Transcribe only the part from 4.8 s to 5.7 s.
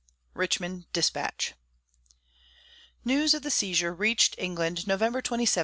November 27, 1861.